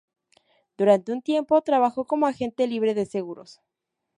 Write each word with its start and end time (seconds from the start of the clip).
Durante 0.79 1.11
un 1.11 1.21
tiempo 1.21 1.61
trabajó 1.61 2.05
como 2.05 2.25
agente 2.25 2.65
libre 2.65 2.95
de 2.95 3.05
seguros. 3.05 3.61